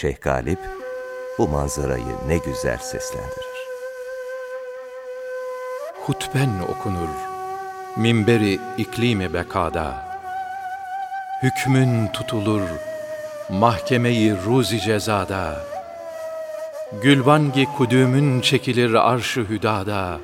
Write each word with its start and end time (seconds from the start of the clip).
Şeyh 0.00 0.20
Galip 0.20 0.58
bu 1.38 1.48
manzarayı 1.48 2.16
ne 2.26 2.38
güzel 2.38 2.78
seslendirir. 2.78 3.58
Hutben 6.06 6.50
okunur 6.68 7.08
minberi 7.96 8.60
iklimi 8.78 9.34
bekada. 9.34 10.08
Hükmün 11.42 12.06
tutulur 12.06 12.62
mahkemeyi 13.50 14.34
ruzi 14.46 14.80
cezada. 14.80 15.64
Gülbangi 17.02 17.66
kudümün 17.76 18.40
çekilir 18.40 18.94
arşı 18.94 19.40
hüdada. 19.40 20.20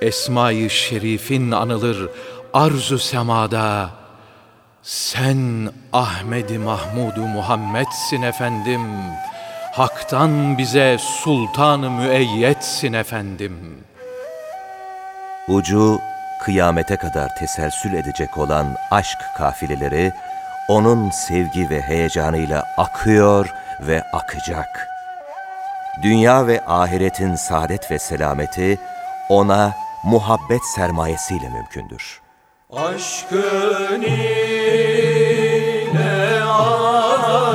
Esma-i 0.00 0.70
şerifin 0.70 1.50
anılır 1.50 2.10
arzu 2.52 2.98
semada. 2.98 4.03
Sen 4.84 5.70
Ahmedi 5.92 6.58
Mahmudu 6.58 7.20
Muhammed'sin 7.20 8.22
efendim. 8.22 8.82
Hak'tan 9.72 10.58
bize 10.58 10.96
sultan-ı 10.98 11.90
müeyyetsin 11.90 12.92
efendim. 12.92 13.84
Ucu 15.48 16.00
kıyamete 16.42 16.96
kadar 16.96 17.36
teselsül 17.38 17.94
edecek 17.94 18.38
olan 18.38 18.76
aşk 18.90 19.18
kafileleri 19.36 20.12
onun 20.68 21.10
sevgi 21.10 21.70
ve 21.70 21.80
heyecanıyla 21.80 22.62
akıyor 22.76 23.54
ve 23.80 24.02
akacak. 24.12 24.88
Dünya 26.02 26.46
ve 26.46 26.64
ahiretin 26.66 27.34
saadet 27.34 27.90
ve 27.90 27.98
selameti 27.98 28.78
ona 29.28 29.74
muhabbet 30.02 30.64
sermayesiyle 30.74 31.48
mümkündür. 31.48 32.23
Aşkın 32.76 34.02
ile 34.02 34.42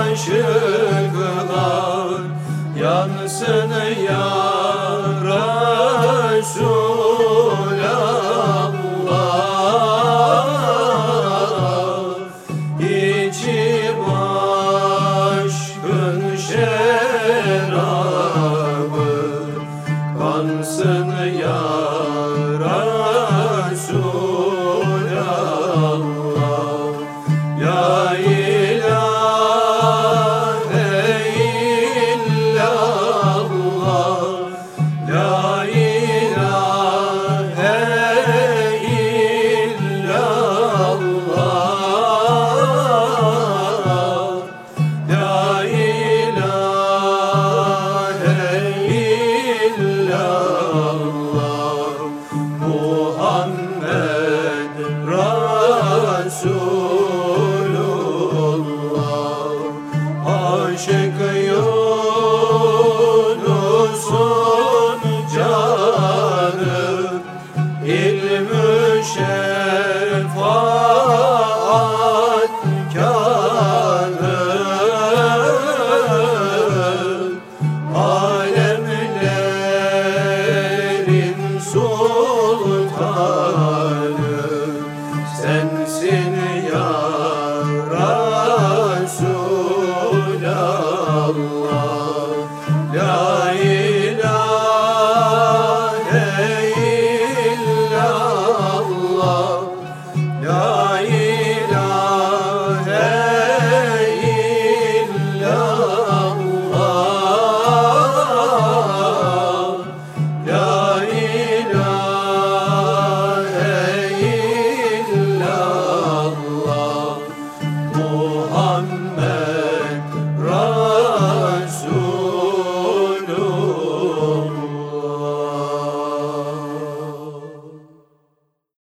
aşıklar 0.10 1.30
yansın 2.82 3.72
ya 4.08 4.30
Resulallah. 5.24 6.80
Aşkın 15.44 16.36
şerabı 16.36 17.90
kansın 20.20 21.10
ya 21.42 22.19
ocean. 69.18 69.39